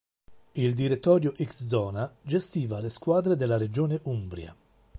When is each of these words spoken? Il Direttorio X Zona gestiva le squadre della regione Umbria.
Il 0.55 0.73
Direttorio 0.73 1.31
X 1.37 1.65
Zona 1.67 2.11
gestiva 2.23 2.79
le 2.79 2.89
squadre 2.89 3.35
della 3.35 3.57
regione 3.57 3.99
Umbria. 4.05 4.55